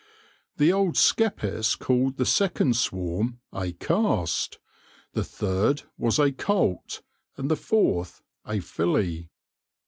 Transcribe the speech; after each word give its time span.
The 0.57 0.73
old 0.73 0.95
skeppists 0.95 1.77
called 1.77 2.17
the 2.17 2.25
second 2.25 2.75
swarm 2.75 3.39
a" 3.53 3.65
cast/' 3.89 4.57
the 5.13 5.23
third 5.23 5.83
was 5.95 6.17
a" 6.17 6.31
colt," 6.47 7.03
and 7.37 7.51
the 7.51 7.55
fourth 7.55 8.23
a" 8.43 8.61
filly." 8.61 9.29